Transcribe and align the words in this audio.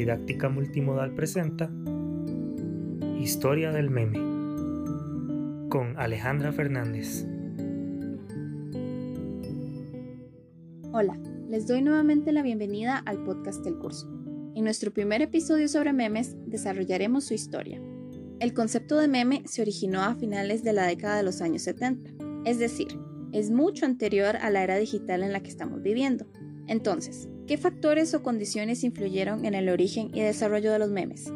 Didáctica 0.00 0.48
Multimodal 0.48 1.14
presenta 1.14 1.70
Historia 3.20 3.70
del 3.70 3.90
Meme 3.90 4.18
con 5.68 5.94
Alejandra 5.98 6.52
Fernández. 6.52 7.26
Hola, 10.94 11.20
les 11.50 11.66
doy 11.66 11.82
nuevamente 11.82 12.32
la 12.32 12.40
bienvenida 12.40 12.96
al 12.96 13.22
podcast 13.24 13.62
del 13.62 13.76
curso. 13.76 14.10
En 14.54 14.64
nuestro 14.64 14.90
primer 14.90 15.20
episodio 15.20 15.68
sobre 15.68 15.92
memes 15.92 16.34
desarrollaremos 16.46 17.26
su 17.26 17.34
historia. 17.34 17.78
El 18.38 18.54
concepto 18.54 18.96
de 18.96 19.06
meme 19.06 19.42
se 19.44 19.60
originó 19.60 20.00
a 20.00 20.14
finales 20.14 20.64
de 20.64 20.72
la 20.72 20.86
década 20.86 21.18
de 21.18 21.24
los 21.24 21.42
años 21.42 21.60
70, 21.60 22.10
es 22.46 22.58
decir, 22.58 22.88
es 23.32 23.50
mucho 23.50 23.84
anterior 23.84 24.38
a 24.38 24.48
la 24.48 24.64
era 24.64 24.78
digital 24.78 25.22
en 25.22 25.34
la 25.34 25.42
que 25.42 25.50
estamos 25.50 25.82
viviendo. 25.82 26.24
Entonces, 26.68 27.28
¿qué 27.50 27.58
factores 27.58 28.14
o 28.14 28.22
condiciones 28.22 28.84
influyeron 28.84 29.44
en 29.44 29.54
el 29.56 29.70
origen 29.70 30.12
y 30.14 30.20
desarrollo 30.20 30.70
de 30.70 30.78
los 30.78 30.90
memes? 30.90 31.32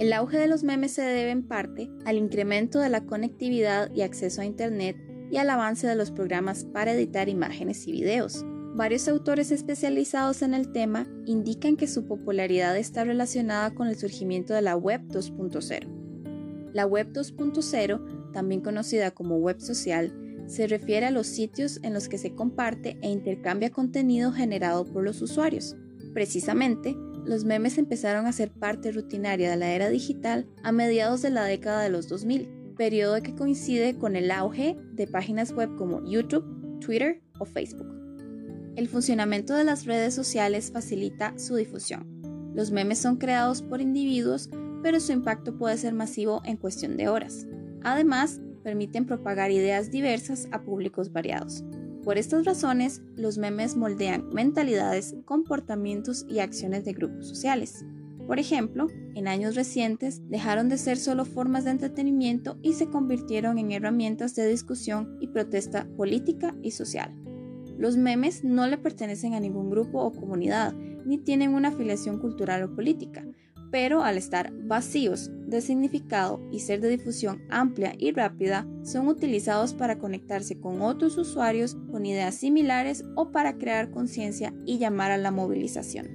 El 0.00 0.12
auge 0.12 0.36
de 0.36 0.48
los 0.48 0.64
memes 0.64 0.90
se 0.90 1.02
debe 1.02 1.30
en 1.30 1.46
parte 1.46 1.88
al 2.04 2.16
incremento 2.16 2.80
de 2.80 2.88
la 2.88 3.06
conectividad 3.06 3.88
y 3.94 4.02
acceso 4.02 4.40
a 4.40 4.46
Internet 4.46 4.96
y 5.30 5.36
al 5.36 5.48
avance 5.48 5.86
de 5.86 5.94
los 5.94 6.10
programas 6.10 6.64
para 6.64 6.92
editar 6.92 7.28
imágenes 7.28 7.86
y 7.86 7.92
videos. 7.92 8.44
Varios 8.74 9.06
autores 9.06 9.52
especializados 9.52 10.42
en 10.42 10.54
el 10.54 10.72
tema 10.72 11.06
indican 11.24 11.76
que 11.76 11.86
su 11.86 12.08
popularidad 12.08 12.76
está 12.76 13.04
relacionada 13.04 13.76
con 13.76 13.86
el 13.86 13.94
surgimiento 13.94 14.54
de 14.54 14.62
la 14.62 14.74
Web 14.74 15.02
2.0. 15.06 16.72
La 16.72 16.84
Web 16.84 17.12
2.0, 17.12 18.32
también 18.32 18.60
conocida 18.60 19.12
como 19.12 19.36
web 19.36 19.60
social, 19.60 20.12
se 20.46 20.66
refiere 20.66 21.06
a 21.06 21.10
los 21.10 21.26
sitios 21.26 21.80
en 21.82 21.94
los 21.94 22.08
que 22.08 22.18
se 22.18 22.34
comparte 22.34 22.98
e 23.02 23.10
intercambia 23.10 23.70
contenido 23.70 24.32
generado 24.32 24.84
por 24.84 25.04
los 25.04 25.22
usuarios. 25.22 25.76
Precisamente, 26.12 26.96
los 27.24 27.44
memes 27.44 27.78
empezaron 27.78 28.26
a 28.26 28.32
ser 28.32 28.50
parte 28.50 28.92
rutinaria 28.92 29.50
de 29.50 29.56
la 29.56 29.72
era 29.72 29.88
digital 29.88 30.46
a 30.62 30.72
mediados 30.72 31.22
de 31.22 31.30
la 31.30 31.44
década 31.44 31.82
de 31.82 31.90
los 31.90 32.08
2000, 32.08 32.74
periodo 32.76 33.22
que 33.22 33.34
coincide 33.34 33.96
con 33.96 34.16
el 34.16 34.30
auge 34.30 34.76
de 34.92 35.06
páginas 35.06 35.52
web 35.52 35.74
como 35.76 36.04
YouTube, 36.04 36.44
Twitter 36.80 37.22
o 37.38 37.44
Facebook. 37.44 37.88
El 38.76 38.88
funcionamiento 38.88 39.54
de 39.54 39.64
las 39.64 39.86
redes 39.86 40.14
sociales 40.14 40.70
facilita 40.72 41.38
su 41.38 41.54
difusión. 41.56 42.52
Los 42.54 42.72
memes 42.72 42.98
son 42.98 43.16
creados 43.16 43.62
por 43.62 43.80
individuos, 43.80 44.50
pero 44.82 45.00
su 45.00 45.12
impacto 45.12 45.56
puede 45.56 45.76
ser 45.76 45.94
masivo 45.94 46.42
en 46.44 46.56
cuestión 46.56 46.96
de 46.96 47.08
horas. 47.08 47.46
Además, 47.82 48.40
permiten 48.64 49.06
propagar 49.06 49.52
ideas 49.52 49.92
diversas 49.92 50.48
a 50.50 50.62
públicos 50.62 51.12
variados. 51.12 51.62
Por 52.02 52.18
estas 52.18 52.44
razones, 52.44 53.02
los 53.16 53.38
memes 53.38 53.76
moldean 53.76 54.28
mentalidades, 54.30 55.14
comportamientos 55.24 56.26
y 56.28 56.40
acciones 56.40 56.84
de 56.84 56.92
grupos 56.92 57.28
sociales. 57.28 57.84
Por 58.26 58.38
ejemplo, 58.38 58.88
en 59.14 59.28
años 59.28 59.54
recientes 59.54 60.20
dejaron 60.28 60.68
de 60.68 60.78
ser 60.78 60.96
solo 60.96 61.24
formas 61.24 61.64
de 61.64 61.70
entretenimiento 61.70 62.58
y 62.62 62.72
se 62.72 62.88
convirtieron 62.88 63.58
en 63.58 63.70
herramientas 63.70 64.34
de 64.34 64.48
discusión 64.48 65.16
y 65.20 65.28
protesta 65.28 65.86
política 65.96 66.54
y 66.62 66.72
social. 66.72 67.14
Los 67.78 67.96
memes 67.96 68.44
no 68.44 68.66
le 68.66 68.78
pertenecen 68.78 69.34
a 69.34 69.40
ningún 69.40 69.68
grupo 69.68 70.02
o 70.02 70.12
comunidad, 70.12 70.74
ni 71.04 71.18
tienen 71.18 71.54
una 71.54 71.68
afiliación 71.68 72.18
cultural 72.18 72.62
o 72.62 72.74
política, 72.74 73.26
pero 73.74 74.04
al 74.04 74.16
estar 74.16 74.52
vacíos 74.52 75.32
de 75.48 75.60
significado 75.60 76.40
y 76.52 76.60
ser 76.60 76.80
de 76.80 76.90
difusión 76.90 77.42
amplia 77.50 77.92
y 77.98 78.12
rápida, 78.12 78.68
son 78.84 79.08
utilizados 79.08 79.74
para 79.74 79.98
conectarse 79.98 80.60
con 80.60 80.80
otros 80.80 81.18
usuarios 81.18 81.76
con 81.90 82.06
ideas 82.06 82.36
similares 82.36 83.02
o 83.16 83.32
para 83.32 83.58
crear 83.58 83.90
conciencia 83.90 84.54
y 84.64 84.78
llamar 84.78 85.10
a 85.10 85.18
la 85.18 85.32
movilización. 85.32 86.06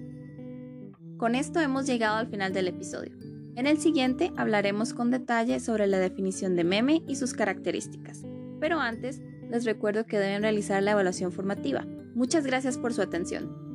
Con 1.18 1.36
esto 1.36 1.60
hemos 1.60 1.86
llegado 1.86 2.16
al 2.16 2.30
final 2.30 2.54
del 2.54 2.70
episodio. 2.70 3.18
En 3.58 3.68
el 3.68 3.78
siguiente 3.78 4.32
hablaremos 4.38 4.94
con 4.94 5.12
detalle 5.12 5.60
sobre 5.60 5.86
la 5.86 6.00
definición 6.00 6.56
de 6.56 6.64
meme 6.64 7.04
y 7.10 7.18
sus 7.18 7.34
características. 7.34 8.24
Pero 8.62 8.80
antes, 8.80 9.22
les 9.50 9.66
recuerdo 9.66 10.06
que 10.06 10.18
deben 10.18 10.44
realizar 10.44 10.82
la 10.82 10.92
evaluación 10.92 11.34
formativa. 11.34 11.86
Muchas 12.16 12.46
gracias 12.46 12.78
por 12.78 12.94
su 12.94 13.02
atención. 13.02 13.69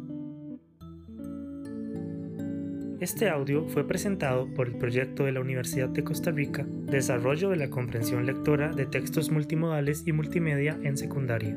Este 3.04 3.28
audio 3.28 3.66
fue 3.69 3.87
presentado 3.87 4.47
por 4.54 4.66
el 4.66 4.76
proyecto 4.76 5.26
de 5.26 5.32
la 5.32 5.41
Universidad 5.41 5.91
de 5.91 6.03
Costa 6.03 6.31
Rica 6.31 6.65
Desarrollo 6.66 7.50
de 7.50 7.56
la 7.56 7.69
comprensión 7.69 8.25
lectora 8.25 8.72
de 8.72 8.87
textos 8.87 9.31
multimodales 9.31 10.04
y 10.06 10.12
multimedia 10.12 10.78
en 10.82 10.97
secundaria. 10.97 11.54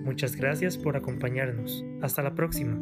Muchas 0.00 0.34
gracias 0.34 0.76
por 0.76 0.96
acompañarnos. 0.96 1.84
Hasta 2.00 2.24
la 2.24 2.34
próxima. 2.34 2.80